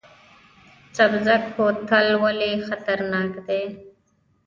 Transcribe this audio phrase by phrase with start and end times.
[0.95, 3.61] سبزک کوتل ولې خطرناک دی؟